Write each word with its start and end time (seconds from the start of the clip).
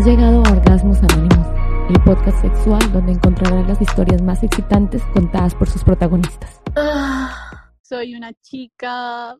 Has 0.00 0.06
llegado 0.06 0.42
a 0.46 0.52
Orgasmos 0.52 0.96
Anónimos, 1.02 1.46
el 1.90 2.02
podcast 2.02 2.40
sexual 2.40 2.80
donde 2.90 3.12
encontrarás 3.12 3.68
las 3.68 3.82
historias 3.82 4.22
más 4.22 4.42
excitantes 4.42 5.02
contadas 5.12 5.54
por 5.54 5.68
sus 5.68 5.84
protagonistas. 5.84 6.62
Ah, 6.74 7.70
soy 7.82 8.14
una 8.14 8.32
chica 8.32 9.36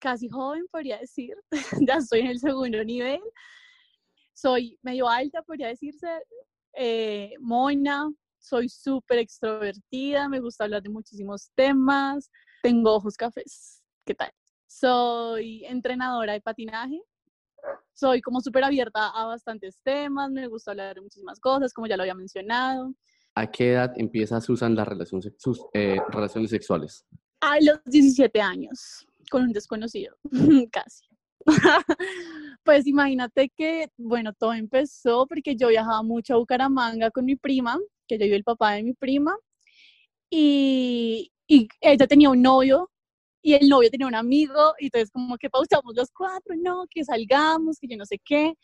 casi 0.00 0.28
joven, 0.28 0.66
podría 0.72 0.98
decir. 0.98 1.36
ya 1.88 1.98
estoy 1.98 2.22
en 2.22 2.26
el 2.26 2.40
segundo 2.40 2.82
nivel. 2.82 3.20
Soy 4.32 4.76
medio 4.82 5.08
alta, 5.08 5.42
podría 5.42 5.68
decirse. 5.68 6.08
Eh, 6.72 7.34
mona, 7.38 8.10
soy 8.36 8.68
súper 8.68 9.18
extrovertida, 9.20 10.28
me 10.28 10.40
gusta 10.40 10.64
hablar 10.64 10.82
de 10.82 10.88
muchísimos 10.88 11.52
temas. 11.54 12.32
Tengo 12.64 12.96
ojos 12.96 13.16
cafés. 13.16 13.80
¿Qué 14.04 14.16
tal? 14.16 14.32
Soy 14.66 15.64
entrenadora 15.66 16.32
de 16.32 16.40
patinaje 16.40 17.00
soy 17.94 18.20
como 18.20 18.40
súper 18.40 18.64
abierta 18.64 19.08
a 19.08 19.26
bastantes 19.26 19.78
temas, 19.82 20.30
me 20.30 20.46
gusta 20.48 20.72
hablar 20.72 20.94
de 20.94 21.00
muchísimas 21.00 21.40
cosas, 21.40 21.72
como 21.72 21.86
ya 21.86 21.96
lo 21.96 22.02
había 22.02 22.14
mencionado. 22.14 22.92
¿A 23.36 23.50
qué 23.50 23.72
edad 23.72 23.92
empieza 23.96 24.40
Susan 24.40 24.74
las 24.74 24.86
relaciones, 24.86 25.32
sus 25.38 25.64
eh, 25.72 25.98
relaciones 26.10 26.50
sexuales? 26.50 27.06
A 27.40 27.58
los 27.60 27.80
17 27.84 28.40
años, 28.40 29.06
con 29.30 29.44
un 29.44 29.52
desconocido, 29.52 30.16
casi. 30.72 31.04
pues 32.64 32.86
imagínate 32.86 33.50
que, 33.56 33.88
bueno, 33.96 34.32
todo 34.32 34.54
empezó 34.54 35.26
porque 35.26 35.56
yo 35.56 35.68
viajaba 35.68 36.02
mucho 36.02 36.34
a 36.34 36.38
Bucaramanga 36.38 37.10
con 37.10 37.24
mi 37.24 37.36
prima, 37.36 37.78
que 38.08 38.18
yo 38.18 38.24
vivo 38.24 38.36
el 38.36 38.44
papá 38.44 38.72
de 38.72 38.82
mi 38.82 38.94
prima, 38.94 39.36
y, 40.30 41.30
y 41.46 41.68
ella 41.80 42.06
tenía 42.06 42.30
un 42.30 42.42
novio 42.42 42.90
y 43.44 43.52
el 43.52 43.68
novio 43.68 43.90
tenía 43.90 44.06
un 44.06 44.14
amigo 44.14 44.72
y 44.78 44.86
entonces 44.86 45.10
como 45.10 45.36
que 45.36 45.50
pausamos 45.50 45.94
los 45.94 46.10
cuatro, 46.10 46.54
no, 46.56 46.86
que 46.90 47.04
salgamos, 47.04 47.78
que 47.78 47.86
yo 47.88 47.96
no 47.98 48.06
sé 48.06 48.18
qué. 48.24 48.54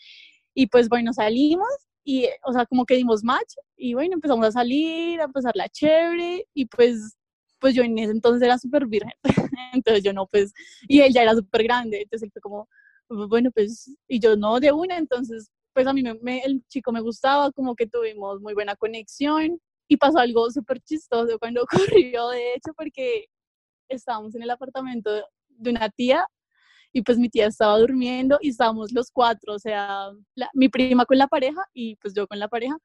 Y 0.55 0.69
pues 0.69 0.89
bueno, 0.89 1.13
salimos 1.13 1.69
y, 2.03 2.27
o 2.45 2.53
sea, 2.55 2.65
como 2.65 2.87
que 2.87 2.97
dimos 2.97 3.23
match 3.23 3.53
y 3.77 3.93
bueno, 3.93 4.15
empezamos 4.15 4.47
a 4.47 4.53
salir, 4.53 5.21
a 5.21 5.29
pasar 5.29 5.53
la 5.55 5.69
chévere 5.69 6.47
y 6.55 6.65
pues, 6.65 7.19
pues 7.59 7.75
yo 7.75 7.83
en 7.83 7.99
ese 7.99 8.13
entonces 8.13 8.43
era 8.43 8.57
súper 8.59 8.87
virgen. 8.87 9.13
entonces 9.75 10.03
yo 10.03 10.15
no, 10.15 10.27
pues, 10.27 10.55
y 10.89 11.01
él 11.03 11.13
ya 11.13 11.25
era 11.25 11.35
súper 11.35 11.63
grande, 11.65 12.01
entonces 12.01 12.25
él 12.25 12.33
fue 12.33 12.41
como, 12.41 12.67
bueno, 13.29 13.51
pues, 13.53 13.95
y 14.09 14.19
yo 14.19 14.35
no 14.37 14.61
de 14.61 14.73
una, 14.73 14.97
entonces, 14.97 15.51
pues 15.75 15.87
a 15.87 15.93
mí 15.93 16.03
me, 16.23 16.39
el 16.41 16.65
chico 16.69 16.91
me 16.91 17.03
gustaba, 17.03 17.53
como 17.53 17.75
que 17.77 17.87
tuvimos 17.87 18.41
muy 18.41 18.55
buena 18.55 18.77
conexión 18.77 19.61
y 19.89 19.99
pasó 19.99 20.21
algo 20.21 20.51
súper 20.51 20.81
chistoso 20.81 21.39
cuando 21.39 21.63
ocurrió, 22.01 22.31
de 22.31 22.55
hecho, 22.55 22.73
porque 22.75 23.27
estábamos 23.91 24.35
en 24.35 24.43
el 24.43 24.51
apartamento 24.51 25.11
de 25.49 25.71
una 25.71 25.89
tía 25.91 26.27
y 26.93 27.03
pues 27.03 27.19
mi 27.19 27.29
tía 27.29 27.47
estaba 27.47 27.79
durmiendo 27.79 28.39
y 28.41 28.49
estábamos 28.49 28.93
los 28.93 29.11
cuatro, 29.13 29.55
o 29.55 29.59
sea, 29.59 30.11
mi 30.55 30.69
prima 30.69 31.05
con 31.05 31.19
la 31.19 31.29
pareja 31.29 31.63
y 31.73 31.97
pues 31.97 32.15
yo 32.15 32.27
con 32.27 32.39
la 32.39 32.49
pareja 32.49 32.77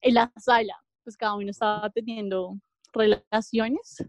en 0.00 0.14
la 0.14 0.32
sala, 0.36 0.74
pues 1.04 1.16
cada 1.16 1.34
uno 1.34 1.50
estaba 1.50 1.88
teniendo 1.90 2.58
relaciones 2.92 4.04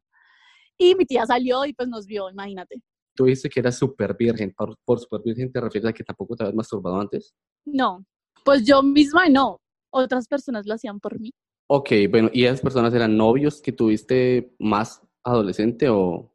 y 0.77 0.95
mi 0.95 1.05
tía 1.05 1.25
salió 1.25 1.65
y 1.65 1.73
pues 1.73 1.87
nos 1.87 2.05
vio, 2.05 2.29
imagínate. 2.29 2.81
Tú 3.15 3.25
dices 3.25 3.49
que 3.49 3.59
eras 3.59 3.77
súper 3.77 4.15
virgen, 4.17 4.53
por, 4.53 4.75
por 4.83 4.99
súper 4.99 5.21
virgen 5.23 5.51
te 5.51 5.61
refieres 5.61 5.89
a 5.89 5.93
que 5.93 6.03
tampoco 6.03 6.35
te 6.35 6.43
habías 6.43 6.55
masturbado 6.55 6.99
antes? 6.99 7.33
No, 7.63 8.05
pues 8.43 8.65
yo 8.65 8.83
misma 8.83 9.29
no, 9.29 9.61
otras 9.89 10.27
personas 10.27 10.65
lo 10.65 10.73
hacían 10.73 10.99
por 10.99 11.19
mí. 11.19 11.31
Ok, 11.67 11.91
bueno, 12.09 12.29
¿y 12.33 12.45
esas 12.45 12.61
personas 12.61 12.93
eran 12.93 13.15
novios 13.15 13.61
que 13.61 13.71
tuviste 13.71 14.53
más 14.59 15.01
adolescente 15.23 15.89
o, 15.89 16.34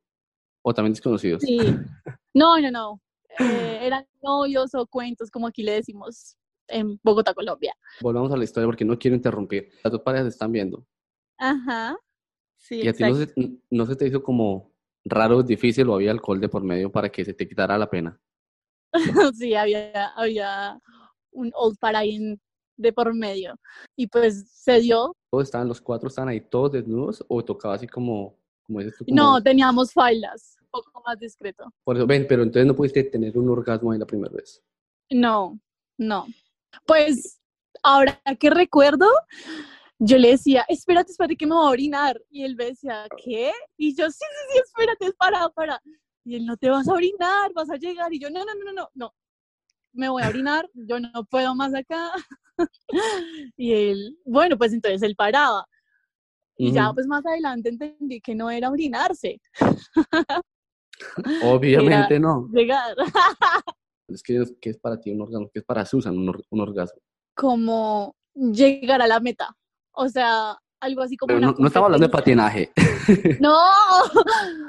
¿O 0.63 0.75
también 0.75 0.93
desconocidos? 0.93 1.43
Sí. 1.43 1.59
No, 2.33 2.61
no, 2.61 2.71
no. 2.71 3.01
Eh, 3.41 3.79
eran 3.83 4.07
novios 4.23 4.73
o 4.75 4.87
cuentos, 4.87 5.33
como 5.33 5.49
aquí 5.49 5.65
le 5.65 5.73
decimos 5.73 6.37
en 6.69 7.01
Bogotá, 7.03 7.35
Colombia. 7.35 7.75
Volvamos 8.01 8.31
a 8.31 8.37
la 8.37 8.45
historia 8.45 8.69
porque 8.69 8.85
no 8.85 8.97
quiero 8.97 9.17
interrumpir. 9.17 9.71
Las 9.83 9.93
dos 9.93 10.03
parejas 10.03 10.29
están 10.29 10.53
viendo. 10.53 10.87
Ajá. 11.37 11.97
Sí, 12.57 12.83
¿Y 12.83 12.89
a 12.89 12.93
ti 12.93 13.03
no 13.71 13.87
se, 13.87 13.97
te 13.97 14.07
hizo 14.07 14.23
como 14.23 14.73
raro, 15.05 15.43
difícil 15.43 15.89
o 15.89 15.95
había 15.95 16.13
alcohol 16.13 16.41
de 16.41 16.49
por 16.49 16.63
medio 16.63 16.93
para 16.93 17.09
que 17.09 17.25
se 17.25 17.35
te 17.35 17.49
quitara 17.49 17.77
la 17.79 17.91
pena? 17.91 18.21
sí, 19.35 19.55
había, 19.55 20.09
había 20.09 20.79
un 21.33 21.51
old 21.55 21.79
paraín 21.81 22.41
de 22.77 22.93
por 22.93 23.15
medio. 23.15 23.59
Y 23.97 24.07
pues 24.07 24.51
se 24.51 24.81
dio. 24.81 25.17
¿Todos 25.31 25.45
estaban, 25.45 25.69
los 25.69 25.81
cuatro 25.81 26.09
estaban 26.09 26.29
ahí 26.29 26.41
todos 26.41 26.73
desnudos 26.73 27.25
o 27.29 27.45
tocaba 27.45 27.75
así 27.75 27.87
como 27.87 28.40
no, 29.09 29.43
teníamos 29.43 29.93
faldas, 29.93 30.57
un 30.63 30.69
poco 30.71 31.03
más 31.07 31.19
discreto. 31.19 31.73
Por 31.85 31.97
eso, 31.97 32.07
ven, 32.07 32.27
pero 32.29 32.43
entonces 32.43 32.67
no 32.67 32.75
pudiste 32.75 33.05
tener 33.05 33.37
un 33.37 33.49
orgasmo 33.49 33.93
ahí 33.93 33.99
la 33.99 34.07
primera 34.07 34.33
vez. 34.33 34.63
No, 35.11 35.59
no. 35.99 36.27
Pues 36.87 37.41
ahora 37.83 38.21
que 38.39 38.51
recuerdo, 38.51 39.07
yo 39.99 40.17
le 40.17 40.31
decía, 40.31 40.65
espérate, 40.69 41.13
espérate 41.13 41.37
que 41.37 41.47
me 41.47 41.55
voy 41.55 41.67
a 41.67 41.71
orinar. 41.71 42.21
Y 42.31 42.45
él 42.45 42.57
me 42.57 42.67
decía, 42.67 43.07
¿qué? 43.23 43.53
Y 43.77 43.95
yo, 43.95 44.07
sí, 44.11 44.19
sí, 44.19 44.53
sí, 44.53 44.61
espérate, 44.65 45.13
para, 45.13 45.49
para. 45.51 45.81
Y 46.25 46.37
él, 46.37 46.47
no 46.47 46.57
te 46.57 46.71
vas 46.71 46.89
a 46.89 46.93
orinar, 46.93 47.53
vas 47.55 47.71
a 47.71 47.77
llegar. 47.77 48.13
Y 48.13 48.19
yo, 48.19 48.31
no, 48.31 48.45
no, 48.45 48.55
no, 48.55 48.73
no, 48.73 48.89
no. 48.95 49.15
Me 49.93 50.09
voy 50.09 50.23
a 50.23 50.29
orinar, 50.29 50.69
yo 50.73 51.01
no 51.01 51.25
puedo 51.25 51.55
más 51.55 51.75
acá. 51.75 52.13
y 53.57 53.73
él, 53.73 54.19
bueno, 54.25 54.57
pues 54.57 54.73
entonces 54.73 55.03
él 55.03 55.17
paraba. 55.17 55.67
Y 56.61 56.73
ya 56.73 56.93
pues 56.93 57.07
más 57.07 57.25
adelante 57.25 57.71
entendí 57.71 58.21
que 58.21 58.35
no 58.35 58.51
era 58.51 58.71
orinarse. 58.71 59.41
Obviamente 61.43 62.21
no. 62.21 62.49
Llegar. 62.53 62.95
es 64.09 64.23
que 64.23 64.45
¿qué 64.61 64.69
es 64.69 64.77
para 64.77 65.01
ti 65.01 65.11
un 65.11 65.23
orgasmo? 65.23 65.49
¿Qué 65.51 65.61
es 65.61 65.65
para 65.65 65.87
Susan 65.87 66.15
un, 66.17 66.61
orgasmo? 66.61 67.01
Como 67.35 68.15
llegar 68.35 69.01
a 69.01 69.07
la 69.07 69.21
meta. 69.21 69.57
O 69.93 70.07
sea, 70.11 70.55
algo 70.81 71.01
así 71.01 71.17
como... 71.17 71.33
no, 71.41 71.67
estaba 71.67 71.87
hablando 71.87 72.07
de 72.07 72.13
patinaje. 72.13 72.73
No, 73.41 73.59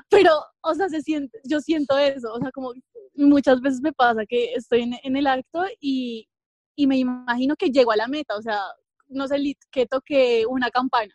pero, 0.09 0.31
o 0.61 0.73
sea, 0.73 0.87
se 0.87 1.01
siente, 1.01 1.39
yo 1.43 1.59
siento 1.59 1.97
eso. 1.97 2.33
O 2.33 2.39
sea, 2.39 2.51
como 2.51 2.71
muchas 3.15 3.59
veces 3.59 3.81
me 3.81 3.91
pasa 3.91 4.25
que 4.25 4.53
estoy 4.53 4.83
en, 4.83 4.93
en 5.03 5.17
el 5.17 5.27
acto 5.27 5.65
y, 5.79 6.27
y 6.75 6.87
me 6.87 6.97
imagino 6.97 7.55
que 7.57 7.69
llego 7.69 7.91
a 7.91 7.97
la 7.97 8.07
meta. 8.07 8.37
O 8.37 8.41
sea, 8.41 8.61
no 9.09 9.27
sé, 9.27 9.35
que 9.69 9.85
toque 9.85 10.45
una 10.47 10.71
campana 10.71 11.13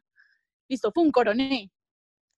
listo, 0.69 0.93
fue 0.93 1.03
un 1.03 1.11
coroné. 1.11 1.71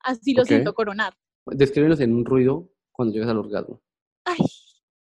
Así 0.00 0.34
lo 0.34 0.44
siento 0.44 0.74
coronar. 0.74 1.14
Descríbenos 1.46 2.00
en 2.00 2.14
un 2.14 2.24
ruido 2.24 2.70
cuando 2.92 3.14
llegas 3.14 3.30
al 3.30 3.38
orgasmo. 3.38 3.82
Ay, 4.24 4.38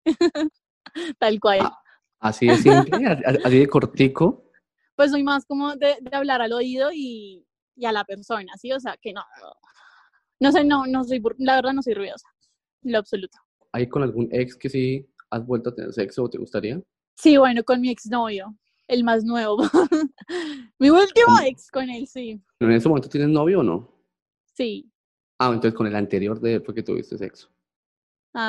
tal 1.19 1.41
cual. 1.41 1.61
Ah, 1.63 1.83
así 2.21 2.47
de 2.47 2.57
simple, 2.57 3.07
así 3.45 3.59
de 3.59 3.67
cortico. 3.69 4.45
Pues 4.97 5.11
soy 5.11 5.23
más 5.23 5.47
como 5.47 5.75
de, 5.77 5.97
hablar 6.13 6.43
al 6.43 6.53
oído 6.53 6.91
y, 6.93 7.47
a 7.85 7.93
la 7.93 8.05
persona, 8.05 8.53
¿sí? 8.59 8.73
O 8.73 8.81
sea, 8.81 8.97
que 9.01 9.13
no, 9.13 9.23
no 10.41 10.53
sé, 10.53 10.65
no, 10.65 10.87
no 10.87 11.05
soy, 11.05 11.23
la 11.39 11.57
verdad 11.57 11.73
no 11.73 11.83
soy 11.83 11.95
ruidosa, 11.95 12.29
lo 12.83 12.99
absoluto. 12.99 13.39
¿Hay 13.73 13.89
con 13.89 14.03
algún 14.03 14.29
ex 14.31 14.57
que 14.57 14.69
sí 14.69 15.09
has 15.31 15.47
vuelto 15.47 15.71
a 15.71 15.75
tener 15.75 15.93
sexo 15.93 16.25
o 16.25 16.31
te 16.31 16.39
gustaría? 16.39 16.81
Sí, 17.17 17.37
bueno, 17.39 17.65
con 17.65 17.81
mi 17.81 17.91
exnovio 17.91 18.55
el 18.93 19.05
más 19.05 19.25
nuevo. 19.25 19.59
Mi 20.79 20.91
último 20.91 21.39
ex 21.45 21.71
con 21.71 21.89
él, 21.89 22.07
sí. 22.07 22.41
¿En 22.61 22.73
ese 22.73 22.89
momento 22.89 23.09
tienes 23.09 23.31
novio 23.31 23.61
o 23.61 23.63
no? 23.63 23.91
Sí. 24.55 24.91
Ah, 25.39 25.49
entonces 25.49 25.75
con 25.75 25.87
el 25.87 25.97
anterior 25.97 26.39
de 26.41 26.55
él 26.55 26.63
fue 26.63 26.75
que 26.75 26.83
tuviste 26.83 27.17
sexo. 27.17 27.49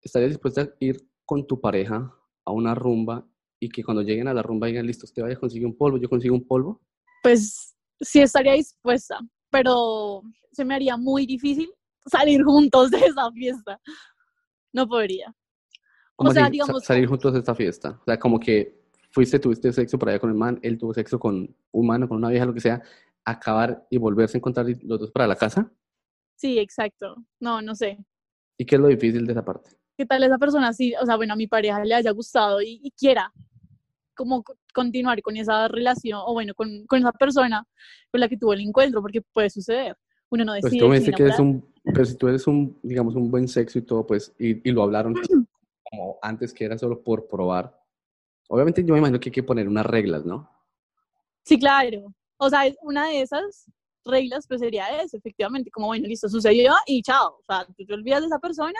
¿Estarías 0.00 0.30
dispuesta 0.30 0.62
a 0.62 0.68
ir 0.80 0.96
con 1.24 1.46
tu 1.46 1.60
pareja 1.60 2.12
a 2.44 2.52
una 2.52 2.74
rumba 2.74 3.26
y 3.60 3.68
que 3.68 3.84
cuando 3.84 4.02
lleguen 4.02 4.28
a 4.28 4.34
la 4.34 4.42
rumba 4.42 4.66
digan, 4.66 4.86
listo, 4.86 5.06
usted 5.06 5.22
vaya 5.22 5.36
a 5.36 5.40
conseguir 5.40 5.66
un 5.66 5.76
polvo, 5.76 5.98
yo 5.98 6.08
consigo 6.08 6.34
un 6.34 6.46
polvo? 6.46 6.80
Pues 7.22 7.76
sí 8.00 8.20
estaría 8.20 8.54
dispuesta, 8.54 9.18
pero 9.50 10.22
se 10.50 10.64
me 10.64 10.74
haría 10.74 10.96
muy 10.96 11.26
difícil 11.26 11.72
salir 12.06 12.42
juntos 12.42 12.90
de 12.90 12.98
esa 12.98 13.30
fiesta. 13.30 13.80
No 14.72 14.88
podría. 14.88 15.32
O 16.16 16.30
sea, 16.32 16.50
digamos... 16.50 16.84
Salir 16.84 17.06
juntos 17.06 17.32
de 17.32 17.38
esta 17.38 17.54
fiesta. 17.54 17.98
O 18.00 18.04
sea, 18.04 18.18
como 18.18 18.40
que 18.40 18.81
fuiste, 19.12 19.38
tuviste 19.38 19.72
sexo 19.72 19.98
por 19.98 20.08
allá 20.08 20.18
con 20.18 20.30
el 20.30 20.36
man, 20.36 20.58
él 20.62 20.78
tuvo 20.78 20.92
sexo 20.94 21.18
con 21.20 21.54
un 21.70 21.86
man 21.86 22.06
con 22.08 22.16
una 22.16 22.30
vieja, 22.30 22.46
lo 22.46 22.54
que 22.54 22.60
sea, 22.60 22.82
acabar 23.24 23.86
y 23.90 23.98
volverse 23.98 24.36
a 24.36 24.38
encontrar 24.38 24.66
los 24.82 24.98
dos 24.98 25.10
para 25.10 25.26
la 25.26 25.36
casa. 25.36 25.70
Sí, 26.36 26.58
exacto. 26.58 27.16
No, 27.38 27.62
no 27.62 27.74
sé. 27.74 27.98
¿Y 28.58 28.64
qué 28.64 28.74
es 28.74 28.80
lo 28.80 28.88
difícil 28.88 29.26
de 29.26 29.32
esa 29.32 29.44
parte? 29.44 29.70
¿Qué 29.96 30.06
tal 30.06 30.22
esa 30.24 30.38
persona 30.38 30.72
sí, 30.72 30.94
o 31.00 31.06
sea, 31.06 31.16
bueno, 31.16 31.34
a 31.34 31.36
mi 31.36 31.46
pareja 31.46 31.84
le 31.84 31.94
haya 31.94 32.10
gustado 32.10 32.60
y 32.62 32.92
quiera 32.98 33.32
como 34.14 34.44
continuar 34.74 35.20
con 35.22 35.36
esa 35.36 35.68
relación 35.68 36.20
o 36.24 36.32
bueno, 36.32 36.54
con, 36.54 36.86
con, 36.86 36.98
esa 36.98 37.12
persona 37.12 37.66
con 38.10 38.20
la 38.20 38.28
que 38.28 38.36
tuvo 38.36 38.52
el 38.52 38.60
encuentro, 38.60 39.00
porque 39.00 39.22
puede 39.22 39.50
suceder. 39.50 39.96
Uno 40.30 40.44
no 40.44 40.54
decide. 40.54 40.86
Pues 40.86 41.04
tú 41.04 41.12
que 41.12 41.22
eres 41.22 41.38
un, 41.38 41.64
pero 41.84 42.04
si 42.04 42.16
tú 42.16 42.28
eres 42.28 42.46
un, 42.46 42.78
digamos, 42.82 43.14
un 43.14 43.30
buen 43.30 43.48
sexo 43.48 43.78
y 43.78 43.82
todo, 43.82 44.06
pues, 44.06 44.34
y, 44.38 44.68
y 44.68 44.72
lo 44.72 44.82
hablaron 44.82 45.14
como 45.90 46.18
antes 46.22 46.52
que 46.54 46.64
era 46.64 46.78
solo 46.78 47.02
por 47.02 47.28
probar. 47.28 47.81
Obviamente 48.52 48.84
yo 48.84 48.92
me 48.92 48.98
imagino 48.98 49.18
que 49.18 49.30
hay 49.30 49.32
que 49.32 49.42
poner 49.42 49.66
unas 49.66 49.86
reglas, 49.86 50.26
¿no? 50.26 50.46
Sí, 51.42 51.58
claro. 51.58 52.12
O 52.36 52.50
sea, 52.50 52.70
una 52.82 53.08
de 53.08 53.22
esas 53.22 53.64
reglas 54.04 54.46
pues 54.46 54.60
sería 54.60 55.00
eso, 55.00 55.16
efectivamente, 55.16 55.70
como 55.70 55.86
bueno, 55.86 56.06
listo, 56.06 56.28
sucedió 56.28 56.74
y 56.86 57.00
chao. 57.00 57.38
O 57.40 57.42
sea, 57.46 57.64
tú 57.64 57.72
te 57.86 57.94
olvidas 57.94 58.20
de 58.20 58.26
esa 58.26 58.38
persona 58.38 58.78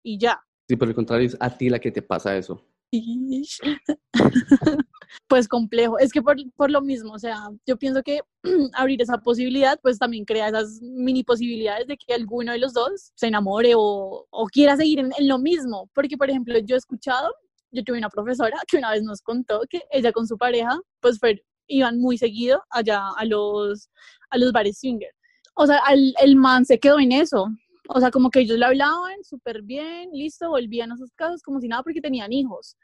y 0.00 0.16
ya. 0.16 0.40
Sí, 0.68 0.76
por 0.76 0.86
el 0.86 0.94
contrario, 0.94 1.26
es 1.26 1.36
a 1.40 1.50
ti 1.50 1.68
la 1.70 1.80
que 1.80 1.90
te 1.90 2.02
pasa 2.02 2.36
eso. 2.36 2.64
pues 5.26 5.48
complejo. 5.48 5.98
Es 5.98 6.12
que 6.12 6.22
por, 6.22 6.36
por, 6.54 6.70
lo 6.70 6.80
mismo, 6.80 7.14
o 7.14 7.18
sea, 7.18 7.48
yo 7.66 7.76
pienso 7.76 8.00
que 8.00 8.20
abrir 8.74 9.02
esa 9.02 9.18
posibilidad, 9.18 9.76
pues 9.82 9.98
también 9.98 10.24
crea 10.24 10.50
esas 10.50 10.80
mini 10.80 11.24
posibilidades 11.24 11.88
de 11.88 11.96
que 11.96 12.14
alguno 12.14 12.52
de 12.52 12.58
los 12.58 12.74
dos 12.74 13.10
se 13.16 13.26
enamore 13.26 13.72
o, 13.74 14.24
o 14.30 14.46
quiera 14.46 14.76
seguir 14.76 15.00
en, 15.00 15.10
en, 15.18 15.26
lo 15.26 15.40
mismo. 15.40 15.90
Porque, 15.92 16.16
por 16.16 16.30
ejemplo, 16.30 16.56
yo 16.60 16.76
he 16.76 16.78
escuchado, 16.78 17.34
yo 17.74 17.82
tuve 17.82 17.98
una 17.98 18.08
profesora 18.08 18.56
que 18.68 18.78
una 18.78 18.92
vez 18.92 19.02
nos 19.02 19.20
contó 19.20 19.62
que 19.68 19.82
ella 19.90 20.12
con 20.12 20.26
su 20.26 20.38
pareja, 20.38 20.78
pues 21.00 21.18
fue, 21.18 21.44
iban 21.66 21.98
muy 21.98 22.16
seguido 22.16 22.62
allá 22.70 23.08
a 23.16 23.24
los, 23.24 23.90
a 24.30 24.38
los 24.38 24.52
bares 24.52 24.78
swinger. 24.78 25.10
O 25.56 25.66
sea, 25.66 25.80
el, 25.90 26.14
el 26.22 26.36
man 26.36 26.64
se 26.64 26.78
quedó 26.78 26.98
en 27.00 27.12
eso. 27.12 27.48
O 27.88 28.00
sea, 28.00 28.10
como 28.10 28.30
que 28.30 28.40
ellos 28.40 28.58
le 28.58 28.64
hablaban 28.64 29.22
súper 29.24 29.62
bien, 29.62 30.10
listo, 30.12 30.48
volvían 30.48 30.92
a 30.92 30.96
sus 30.96 31.10
casas 31.12 31.42
como 31.42 31.60
si 31.60 31.68
nada 31.68 31.82
porque 31.82 32.00
tenían 32.00 32.32
hijos. 32.32 32.76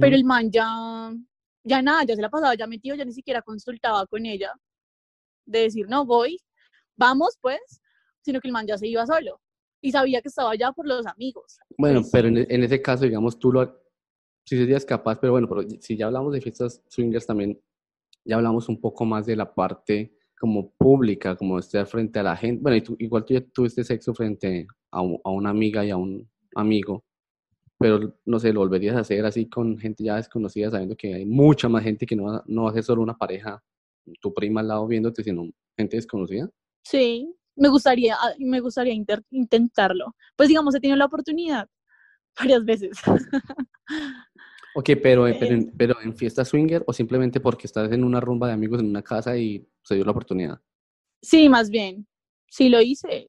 Pero 0.00 0.16
el 0.16 0.24
man 0.24 0.50
ya, 0.50 1.12
ya 1.62 1.80
nada, 1.80 2.02
ya 2.04 2.14
se 2.14 2.20
la 2.20 2.28
pasaba 2.28 2.54
ya 2.54 2.66
metido, 2.66 2.96
ya 2.96 3.04
ni 3.04 3.12
siquiera 3.12 3.40
consultaba 3.40 4.06
con 4.06 4.26
ella 4.26 4.52
de 5.46 5.60
decir, 5.60 5.86
no, 5.88 6.04
voy, 6.04 6.38
vamos 6.96 7.38
pues, 7.40 7.60
sino 8.20 8.40
que 8.40 8.48
el 8.48 8.52
man 8.52 8.66
ya 8.66 8.76
se 8.76 8.86
iba 8.86 9.06
solo 9.06 9.40
y 9.80 9.92
sabía 9.92 10.20
que 10.20 10.28
estaba 10.28 10.50
allá 10.50 10.72
por 10.72 10.86
los 10.86 11.06
amigos. 11.06 11.58
Bueno, 11.78 12.00
pues 12.00 12.10
pero 12.12 12.28
en, 12.28 12.38
en, 12.38 12.64
ese 12.64 12.82
caso, 12.82 13.04
digamos, 13.04 13.38
tú 13.38 13.52
lo, 13.52 13.80
si 14.48 14.56
serías 14.56 14.86
capaz, 14.86 15.20
pero 15.20 15.32
bueno, 15.32 15.46
pero 15.46 15.62
si 15.78 15.94
ya 15.94 16.06
hablamos 16.06 16.32
de 16.32 16.40
fiestas 16.40 16.82
swingers 16.88 17.26
también, 17.26 17.60
ya 18.24 18.36
hablamos 18.36 18.66
un 18.70 18.80
poco 18.80 19.04
más 19.04 19.26
de 19.26 19.36
la 19.36 19.54
parte 19.54 20.14
como 20.40 20.70
pública, 20.70 21.36
como 21.36 21.58
estar 21.58 21.86
frente 21.86 22.18
a 22.18 22.22
la 22.22 22.34
gente. 22.34 22.62
Bueno, 22.62 22.76
y 22.78 22.80
tú, 22.80 22.96
igual 22.98 23.26
tú 23.26 23.34
ya 23.34 23.42
tuviste 23.42 23.84
sexo 23.84 24.14
frente 24.14 24.66
a, 24.90 25.00
a, 25.00 25.30
una 25.30 25.50
amiga 25.50 25.84
y 25.84 25.90
a 25.90 25.98
un 25.98 26.26
amigo, 26.54 27.04
pero 27.78 28.16
no 28.24 28.38
sé, 28.38 28.54
lo 28.54 28.60
volverías 28.60 28.96
a 28.96 29.00
hacer 29.00 29.26
así 29.26 29.50
con 29.50 29.76
gente 29.78 30.04
ya 30.04 30.16
desconocida, 30.16 30.70
sabiendo 30.70 30.96
que 30.96 31.12
hay 31.12 31.26
mucha 31.26 31.68
más 31.68 31.82
gente 31.84 32.06
que 32.06 32.16
no 32.16 32.24
va, 32.24 32.42
no 32.46 32.62
va 32.64 32.70
a 32.70 32.74
ser 32.74 32.84
solo 32.84 33.02
una 33.02 33.18
pareja, 33.18 33.62
tu 34.22 34.32
prima 34.32 34.62
al 34.62 34.68
lado 34.68 34.86
viéndote, 34.86 35.22
sino 35.22 35.50
gente 35.76 35.96
desconocida. 35.96 36.48
Sí, 36.84 37.34
me 37.54 37.68
gustaría, 37.68 38.14
ah, 38.14 38.32
me 38.38 38.60
gustaría 38.60 38.94
intentarlo. 39.30 40.14
Pues 40.36 40.48
digamos, 40.48 40.74
he 40.74 40.80
tenido 40.80 40.96
la 40.96 41.04
oportunidad 41.04 41.68
varias 42.38 42.64
veces. 42.64 42.98
Ok, 44.74 44.90
pero, 45.02 45.24
pero, 45.40 45.54
en, 45.54 45.72
pero 45.76 46.00
en 46.00 46.14
fiesta 46.14 46.44
swinger 46.44 46.84
o 46.86 46.92
simplemente 46.92 47.40
porque 47.40 47.66
estás 47.66 47.90
en 47.90 48.04
una 48.04 48.20
rumba 48.20 48.46
de 48.46 48.52
amigos 48.52 48.78
en 48.78 48.86
una 48.86 49.02
casa 49.02 49.36
y 49.36 49.66
se 49.82 49.96
dio 49.96 50.04
la 50.04 50.12
oportunidad. 50.12 50.60
Sí, 51.20 51.48
más 51.48 51.68
bien. 51.68 52.06
Sí 52.48 52.68
lo 52.68 52.80
hice. 52.80 53.28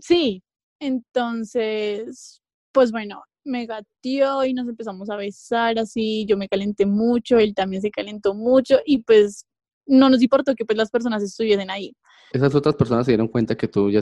Sí, 0.00 0.44
entonces, 0.78 2.40
pues 2.70 2.92
bueno, 2.92 3.24
me 3.44 3.66
gateó 3.66 4.44
y 4.44 4.54
nos 4.54 4.68
empezamos 4.68 5.10
a 5.10 5.16
besar 5.16 5.78
así, 5.78 6.24
yo 6.26 6.36
me 6.36 6.48
calenté 6.48 6.86
mucho, 6.86 7.38
él 7.38 7.54
también 7.54 7.82
se 7.82 7.90
calentó 7.90 8.34
mucho 8.34 8.78
y 8.84 8.98
pues 8.98 9.46
no 9.86 10.08
nos 10.08 10.22
importó 10.22 10.54
que 10.54 10.64
pues 10.64 10.76
las 10.76 10.90
personas 10.90 11.22
estuviesen 11.22 11.70
ahí. 11.70 11.94
Esas 12.32 12.54
otras 12.54 12.74
personas 12.74 13.06
se 13.06 13.12
dieron 13.12 13.28
cuenta 13.28 13.56
que 13.56 13.68
tú 13.68 13.90
ya, 13.90 14.00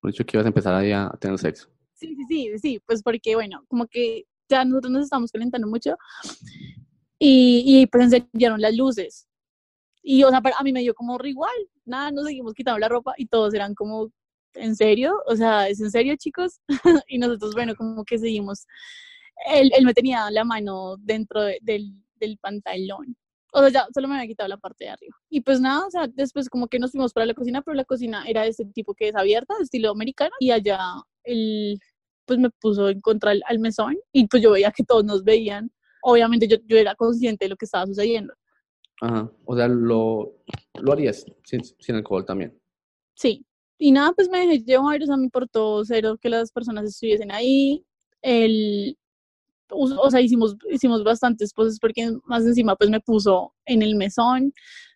por 0.00 0.10
dicho, 0.10 0.24
que 0.24 0.36
ibas 0.36 0.46
a 0.46 0.48
empezar 0.48 0.74
ahí 0.74 0.92
a 0.92 1.10
tener 1.20 1.38
sexo. 1.38 1.68
Sí, 1.94 2.14
sí, 2.14 2.24
sí, 2.28 2.58
sí, 2.58 2.82
pues 2.86 3.02
porque 3.02 3.34
bueno, 3.34 3.64
como 3.68 3.86
que 3.86 4.24
ya 4.48 4.64
nosotros 4.64 4.92
nos 4.92 5.04
estamos 5.04 5.30
calentando 5.30 5.66
mucho 5.66 5.96
y, 7.18 7.62
y 7.66 7.86
pues 7.86 8.04
encendieron 8.04 8.60
las 8.60 8.76
luces. 8.76 9.26
Y, 10.02 10.22
o 10.22 10.28
sea, 10.28 10.42
a 10.58 10.62
mí 10.62 10.72
me 10.72 10.80
dio 10.80 10.94
como 10.94 11.18
igual, 11.24 11.54
nada, 11.86 12.10
nos 12.10 12.26
seguimos 12.26 12.52
quitando 12.52 12.78
la 12.78 12.88
ropa 12.88 13.14
y 13.16 13.26
todos 13.26 13.54
eran 13.54 13.74
como, 13.74 14.10
¿en 14.54 14.76
serio? 14.76 15.14
O 15.26 15.36
sea, 15.36 15.68
¿es 15.68 15.80
en 15.80 15.90
serio, 15.90 16.14
chicos? 16.16 16.60
y 17.08 17.18
nosotros, 17.18 17.54
bueno, 17.54 17.74
como 17.74 18.04
que 18.04 18.18
seguimos. 18.18 18.66
Él, 19.46 19.70
él 19.76 19.84
me 19.84 19.94
tenía 19.94 20.30
la 20.30 20.44
mano 20.44 20.96
dentro 20.98 21.42
del, 21.42 21.94
del 22.16 22.38
pantalón. 22.38 23.16
O 23.52 23.60
sea, 23.60 23.68
ya 23.68 23.86
solo 23.94 24.08
me 24.08 24.16
había 24.16 24.26
quitado 24.26 24.48
la 24.48 24.56
parte 24.56 24.84
de 24.84 24.90
arriba. 24.90 25.16
Y 25.30 25.40
pues 25.40 25.60
nada, 25.60 25.86
o 25.86 25.90
sea, 25.90 26.08
después 26.08 26.48
como 26.48 26.66
que 26.66 26.78
nos 26.78 26.90
fuimos 26.90 27.12
para 27.12 27.26
la 27.26 27.34
cocina, 27.34 27.62
pero 27.62 27.74
la 27.74 27.84
cocina 27.84 28.24
era 28.26 28.42
de 28.42 28.48
ese 28.48 28.64
tipo 28.64 28.94
que 28.94 29.08
es 29.08 29.14
abierta, 29.14 29.54
de 29.56 29.62
estilo 29.62 29.90
americano, 29.90 30.34
y 30.40 30.50
allá 30.50 30.80
él 31.22 31.78
pues 32.26 32.38
me 32.38 32.50
puso 32.50 32.88
en 32.88 33.00
contra 33.00 33.32
al, 33.46 33.58
mesón 33.58 33.96
y 34.12 34.26
pues 34.26 34.42
yo 34.42 34.52
veía 34.52 34.72
que 34.72 34.82
todos 34.82 35.04
nos 35.04 35.22
veían. 35.22 35.70
Obviamente 36.02 36.48
yo, 36.48 36.56
yo 36.66 36.76
era 36.76 36.94
consciente 36.94 37.44
de 37.44 37.50
lo 37.50 37.56
que 37.56 37.66
estaba 37.66 37.86
sucediendo. 37.86 38.34
Ajá, 39.00 39.30
o 39.44 39.56
sea, 39.56 39.68
lo, 39.68 40.34
lo 40.80 40.92
harías 40.92 41.24
sin, 41.44 41.62
sin 41.64 41.94
alcohol 41.94 42.24
también. 42.24 42.58
Sí, 43.14 43.46
y 43.78 43.92
nada, 43.92 44.12
pues 44.12 44.28
me 44.28 44.40
dejé 44.40 44.58
llevar, 44.60 45.02
o 45.02 45.06
sea, 45.06 45.16
me 45.16 45.24
importó 45.24 45.84
cero 45.84 46.16
que 46.20 46.28
las 46.28 46.50
personas 46.52 46.84
estuviesen 46.84 47.32
ahí. 47.32 47.84
El, 48.22 48.96
o 49.70 50.10
sea, 50.10 50.20
hicimos, 50.20 50.56
hicimos 50.70 51.02
bastantes 51.04 51.52
cosas 51.52 51.78
porque 51.78 52.10
más 52.24 52.44
encima 52.44 52.76
pues 52.76 52.90
me 52.90 53.00
puso 53.00 53.54
en 53.66 53.82
el 53.82 53.96
mesón, 53.96 54.52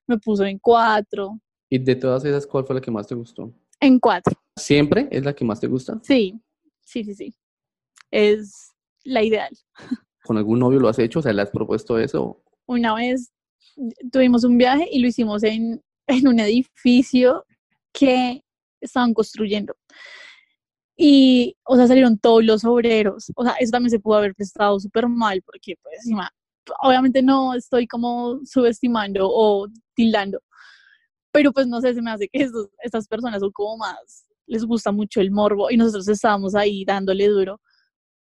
me 0.06 0.18
puso 0.18 0.44
en 0.44 0.58
cuatro. 0.58 1.40
¿Y 1.68 1.78
de 1.78 1.97
todas 1.97 2.25
esas, 2.25 2.47
cuál 2.47 2.64
fue 2.64 2.76
la 2.76 2.80
que 2.80 2.90
más 2.90 3.06
te 3.06 3.14
gustó? 3.14 3.52
En 3.80 3.99
cuatro. 3.99 4.35
¿Siempre 4.56 5.08
es 5.11 5.25
la 5.25 5.35
que 5.35 5.44
más 5.44 5.61
te 5.61 5.66
gusta? 5.66 5.99
Sí, 6.02 6.40
sí, 6.80 7.04
sí, 7.04 7.14
sí. 7.14 7.35
Es 8.11 8.73
la 9.04 9.23
ideal. 9.23 9.56
¿Con 10.25 10.37
algún 10.37 10.58
novio 10.58 10.80
lo 10.80 10.88
has 10.88 10.99
hecho? 10.99 11.18
O 11.18 11.23
sea, 11.23 11.32
¿le 11.32 11.42
has 11.42 11.50
propuesto 11.50 11.99
eso? 11.99 12.42
Una 12.66 12.94
vez 12.94 13.32
tuvimos 14.11 14.44
un 14.44 14.58
viaje 14.58 14.88
y 14.90 15.00
lo 15.00 15.08
hicimos 15.08 15.42
en, 15.42 15.82
en 16.06 16.28
un 16.28 16.40
edificio 16.40 17.44
que 17.92 18.42
estaban 18.80 19.14
construyendo. 19.14 19.76
Y, 20.97 21.56
o 21.64 21.76
sea, 21.76 21.87
salieron 21.87 22.18
todos 22.18 22.44
los 22.44 22.64
obreros. 22.64 23.30
O 23.37 23.44
sea, 23.44 23.54
eso 23.61 23.70
también 23.70 23.90
se 23.90 24.00
pudo 24.00 24.16
haber 24.16 24.35
prestado 24.35 24.80
súper 24.80 25.08
mal 25.08 25.42
porque, 25.42 25.76
pues, 25.82 26.04
obviamente 26.80 27.23
no 27.23 27.54
estoy 27.54 27.87
como 27.87 28.40
subestimando 28.44 29.28
o 29.30 29.68
tildando, 29.94 30.40
pero 31.32 31.52
pues 31.52 31.66
no 31.66 31.80
sé, 31.80 31.94
se 31.94 32.02
me 32.02 32.11
hace 32.11 32.28
que 32.28 32.49
estas 32.82 33.06
personas 33.08 33.40
son 33.40 33.52
como 33.52 33.78
más, 33.78 34.26
les 34.47 34.64
gusta 34.64 34.92
mucho 34.92 35.20
el 35.20 35.30
morbo 35.30 35.70
y 35.70 35.76
nosotros 35.76 36.08
estábamos 36.08 36.54
ahí 36.54 36.85
dándole 36.85 37.28
duro, 37.28 37.61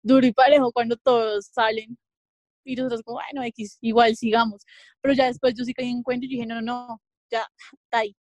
duro 0.02 0.26
y 0.26 0.32
parejo 0.32 0.72
cuando 0.72 0.96
todos 0.96 1.46
salen 1.46 1.98
y 2.64 2.75
nosotros 2.76 3.02
como, 3.02 3.18
bueno, 3.18 3.46
X, 3.46 3.78
igual 3.80 4.16
sigamos, 4.16 4.62
pero 5.00 5.14
ya 5.14 5.26
después 5.26 5.54
yo 5.54 5.64
sí 5.64 5.72
caí 5.72 5.88
en 5.88 6.02
cuenta 6.02 6.26
y 6.26 6.28
dije, 6.28 6.46
no, 6.46 6.56
no, 6.56 6.62
no, 6.62 7.02
ya, 7.30 7.46
está 7.84 7.98
ahí, 7.98 8.16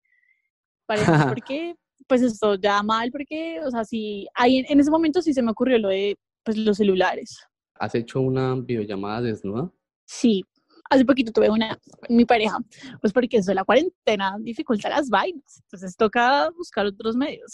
parece, 0.85 1.11
porque 1.29 1.75
pues 2.13 2.21
esto 2.21 2.53
ya 2.53 2.83
mal, 2.83 3.09
porque, 3.11 3.59
o 3.65 3.71
sea, 3.71 3.83
sí, 3.83 4.27
ahí 4.35 4.63
en, 4.69 4.79
ese 4.79 4.91
momento 4.91 5.19
sí 5.19 5.33
se 5.33 5.41
me 5.41 5.49
ocurrió 5.49 5.79
lo 5.79 5.89
de, 5.89 6.15
pues, 6.43 6.55
los 6.59 6.77
celulares. 6.77 7.39
¿Has 7.73 7.95
hecho 7.95 8.21
una 8.21 8.53
videollamada 8.53 9.21
desnuda? 9.21 9.71
Sí, 10.05 10.45
hace 10.91 11.05
poquito 11.05 11.31
tuve 11.31 11.49
una 11.49 11.75
mi 12.09 12.23
pareja, 12.23 12.59
pues 13.01 13.11
porque 13.11 13.37
eso 13.37 13.49
de 13.49 13.55
la 13.55 13.63
cuarentena 13.63 14.37
dificulta 14.39 14.89
las 14.89 15.09
vainas, 15.09 15.63
entonces 15.63 15.97
toca 15.97 16.51
buscar 16.51 16.85
otros 16.85 17.15
medios. 17.15 17.51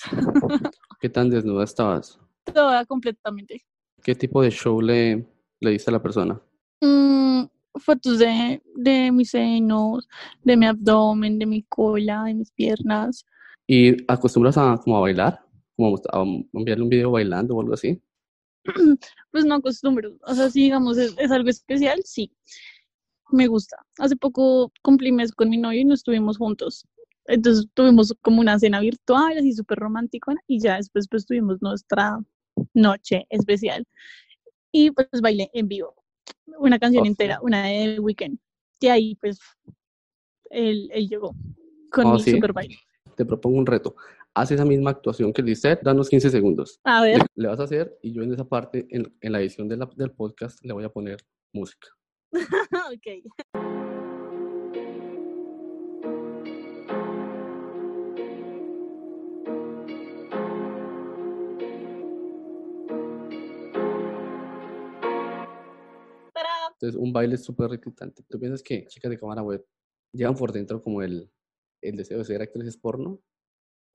¿Qué 1.00 1.08
tan 1.08 1.30
desnuda 1.30 1.64
estabas? 1.64 2.20
Toda 2.54 2.84
completamente. 2.84 3.64
¿Qué 4.04 4.14
tipo 4.14 4.42
de 4.42 4.52
show 4.52 4.82
le, 4.82 5.26
le 5.62 5.72
diste 5.72 5.90
a 5.90 5.94
la 5.94 6.02
persona? 6.02 6.38
Mm, 6.82 7.46
fotos 7.76 8.20
de, 8.20 8.62
de 8.76 9.10
mis 9.14 9.30
senos, 9.30 10.10
de 10.44 10.58
mi 10.58 10.66
abdomen, 10.66 11.40
de 11.40 11.46
mi 11.46 11.64
cola, 11.64 12.26
de 12.26 12.34
mis 12.34 12.52
piernas. 12.52 13.26
¿Y 13.72 13.96
acostumbras 14.12 14.58
a, 14.58 14.80
como 14.84 14.98
a 14.98 15.02
bailar? 15.02 15.40
¿Como 15.76 15.96
a 16.12 16.24
enviarle 16.54 16.84
un 16.84 16.90
video 16.90 17.12
bailando 17.12 17.56
o 17.56 17.62
algo 17.62 17.76
así? 17.76 18.02
Pues 19.32 19.46
no 19.46 19.54
acostumbro. 19.56 20.18
O 20.24 20.34
sea, 20.34 20.50
si 20.50 20.64
digamos 20.64 20.98
es, 20.98 21.16
es 21.20 21.30
algo 21.30 21.50
especial, 21.50 22.02
sí 22.04 22.32
me 23.32 23.48
gusta. 23.48 23.78
Hace 24.00 24.16
poco 24.16 24.72
cumplí 24.82 25.12
mes 25.12 25.32
con 25.32 25.50
mi 25.50 25.58
novio 25.58 25.82
y 25.82 25.86
nos 25.86 26.00
estuvimos 26.00 26.38
juntos. 26.38 26.86
Entonces 27.26 27.68
tuvimos 27.76 28.16
como 28.22 28.42
una 28.42 28.58
cena 28.58 28.80
virtual, 28.80 29.38
así 29.38 29.54
súper 29.54 29.78
romántica, 29.78 30.34
y 30.48 30.60
ya 30.60 30.78
después 30.78 31.08
pues 31.08 31.26
tuvimos 31.26 31.62
nuestra 31.62 32.20
noche 32.74 33.28
especial. 33.30 33.86
Y 34.72 34.92
pues 34.92 35.08
bailé 35.22 35.50
en 35.54 35.68
vivo, 35.68 35.96
una 36.58 36.80
canción 36.80 37.06
entera, 37.06 37.40
una 37.42 37.68
de 37.68 38.00
Weekend. 38.00 38.40
Y 38.80 38.88
ahí 38.88 39.16
pues 39.16 39.40
él, 40.50 40.90
él 40.92 41.08
llegó 41.08 41.36
con 41.92 42.08
Oh, 42.08 42.14
mi 42.14 42.20
¿sí? 42.20 42.32
super 42.32 42.54
baile. 42.54 42.78
Te 43.20 43.26
propongo 43.26 43.58
un 43.58 43.66
reto. 43.66 43.98
Haz 44.34 44.50
esa 44.52 44.64
misma 44.64 44.92
actuación 44.92 45.34
que 45.34 45.42
Lisette, 45.42 45.82
danos 45.84 46.08
15 46.08 46.30
segundos. 46.30 46.80
A 46.86 47.02
ver, 47.02 47.26
Le 47.36 47.50
vas 47.50 47.60
a 47.60 47.64
hacer 47.64 48.00
y 48.02 48.14
yo 48.14 48.24
en 48.24 48.32
esa 48.32 48.46
parte, 48.46 48.88
en, 48.92 49.14
en 49.20 49.32
la 49.34 49.42
edición 49.42 49.68
de 49.68 49.76
la- 49.76 49.90
del 49.98 50.12
podcast, 50.12 50.64
le 50.64 50.72
voy 50.72 50.86
a 50.86 50.90
poner 50.90 51.18
música. 51.52 51.90
ok. 52.32 53.28
Entonces, 66.74 66.96
un 67.00 67.12
baile 67.12 67.38
súper 67.38 67.70
reclutante. 67.70 68.24
¿Tú 68.30 68.40
piensas 68.40 68.64
que 68.64 68.86
chicas 68.88 69.10
de 69.10 69.20
cámara 69.20 69.44
web 69.44 69.66
llevan 70.14 70.36
por 70.36 70.52
dentro 70.52 70.82
como 70.82 71.02
el, 71.02 71.30
el 71.82 71.96
deseo 71.96 72.18
de 72.20 72.26
ser 72.26 72.42
actrices 72.42 72.78
porno? 72.78 73.20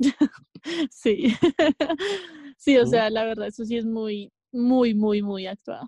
Sí. 0.91 1.27
sí, 2.57 2.79
o 2.79 2.87
sea, 2.87 3.11
la 3.11 3.25
verdad, 3.25 3.49
eso 3.49 3.65
sí 3.65 3.77
es 3.77 3.85
muy, 3.85 4.33
muy, 4.51 4.95
muy, 4.95 5.21
muy 5.23 5.47
actuado. 5.47 5.87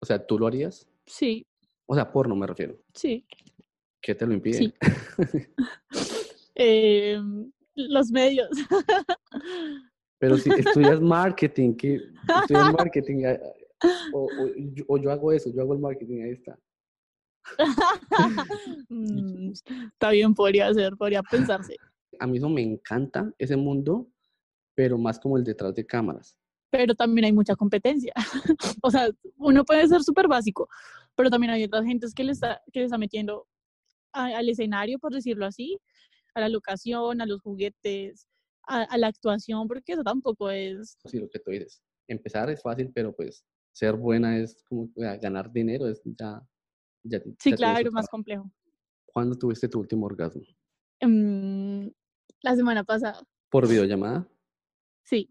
O 0.00 0.06
sea, 0.06 0.24
¿tú 0.24 0.38
lo 0.38 0.46
harías? 0.46 0.88
Sí, 1.06 1.44
O 1.86 1.94
sea, 1.94 2.10
porno 2.12 2.36
me 2.36 2.46
refiero. 2.46 2.78
sí. 2.94 3.26
¿Qué 4.00 4.16
te 4.16 4.26
lo 4.26 4.32
impide? 4.32 4.58
Sí. 4.58 4.74
Eh, 6.54 7.18
los 7.74 8.10
medios. 8.10 8.50
Pero 10.18 10.36
si 10.36 10.50
estudias 10.50 11.00
marketing, 11.00 11.74
que 11.74 11.94
estudias 12.42 12.72
marketing, 12.74 13.24
o, 14.12 14.28
o 14.86 14.98
yo 14.98 15.10
hago 15.10 15.32
eso, 15.32 15.50
yo 15.50 15.62
hago 15.62 15.72
el 15.72 15.80
marketing, 15.80 16.22
ahí 16.24 16.32
está. 16.32 16.58
Mm, 18.88 19.52
Está 19.92 20.10
bien, 20.10 20.34
podría 20.34 20.72
ser, 20.74 20.96
podría 20.96 21.22
pensarse. 21.22 21.76
A 22.18 22.26
mí 22.26 22.38
eso 22.38 22.48
me 22.48 22.62
encanta, 22.62 23.32
ese 23.38 23.56
mundo, 23.56 24.08
pero 24.74 24.98
más 24.98 25.18
como 25.18 25.36
el 25.38 25.44
detrás 25.44 25.74
de 25.74 25.86
cámaras. 25.86 26.36
Pero 26.70 26.94
también 26.94 27.24
hay 27.26 27.32
mucha 27.32 27.54
competencia. 27.56 28.12
O 28.82 28.90
sea, 28.90 29.08
uno 29.36 29.64
puede 29.64 29.86
ser 29.88 30.02
súper 30.02 30.28
básico, 30.28 30.68
pero 31.14 31.30
también 31.30 31.52
hay 31.52 31.64
otras 31.64 31.84
gentes 31.84 32.12
que 32.14 32.24
le 32.24 32.32
está, 32.32 32.60
que 32.72 32.80
le 32.80 32.86
está 32.86 32.98
metiendo 32.98 33.46
a- 34.12 34.36
al 34.36 34.48
escenario, 34.48 34.98
por 34.98 35.12
decirlo 35.14 35.46
así, 35.46 35.78
a 36.34 36.40
la 36.40 36.48
locación, 36.48 37.20
a 37.20 37.26
los 37.26 37.40
juguetes, 37.40 38.26
a, 38.66 38.82
a 38.82 38.98
la 38.98 39.06
actuación, 39.08 39.68
porque 39.68 39.92
eso 39.92 40.02
tampoco 40.02 40.50
es 40.50 40.98
Sí, 41.06 41.18
lo 41.18 41.28
que 41.30 41.38
tú 41.38 41.50
dices. 41.50 41.82
Empezar 42.08 42.50
es 42.50 42.60
fácil, 42.60 42.90
pero 42.94 43.14
pues 43.14 43.44
ser 43.72 43.94
buena 43.96 44.36
es 44.38 44.62
como 44.68 44.90
ganar 44.94 45.50
dinero, 45.50 45.86
es 45.88 46.02
ya... 46.04 46.42
ya 47.04 47.20
Sí, 47.38 47.50
ya 47.50 47.56
claro, 47.56 47.90
más 47.92 48.08
complejo. 48.08 48.50
¿Cuándo 49.06 49.36
tuviste 49.36 49.68
tu 49.68 49.80
último 49.80 50.06
orgasmo? 50.06 50.42
Mm, 51.00 51.88
la 52.42 52.56
semana 52.56 52.84
pasada, 52.84 53.20
¿Por 53.50 53.64
videollamada? 53.68 54.26
sí. 55.04 55.30